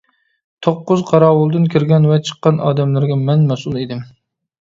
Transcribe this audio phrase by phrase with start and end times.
[0.67, 4.03] توققۇز قاراۋۇلدىن كىرگەن ۋە چىققان ئادەملەرگە مەن مەسئۇل ئىدىم.